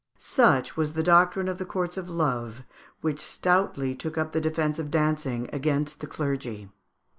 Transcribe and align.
Such 0.17 0.75
was 0.75 0.93
the 0.93 1.03
doctrine 1.03 1.47
of 1.47 1.59
the 1.59 1.63
Courts 1.63 1.95
of 1.95 2.09
Love, 2.09 2.63
which 3.01 3.21
stoutly 3.21 3.93
took 3.93 4.17
up 4.17 4.31
the 4.31 4.41
defence 4.41 4.79
of 4.79 4.89
dancing 4.89 5.47
against 5.53 5.99
the 5.99 6.07
clergy. 6.07 6.71